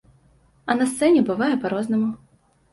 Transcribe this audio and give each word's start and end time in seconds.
А 0.69 0.77
на 0.79 0.87
сцэне 0.95 1.23
бывае 1.29 1.53
па-рознаму. 1.63 2.13